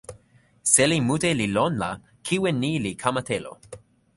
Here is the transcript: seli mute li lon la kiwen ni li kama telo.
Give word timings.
seli 0.73 0.97
mute 1.07 1.31
li 1.39 1.47
lon 1.55 1.73
la 1.81 1.91
kiwen 2.25 2.57
ni 2.63 2.71
li 2.83 2.91
kama 3.01 3.21
telo. 3.29 3.51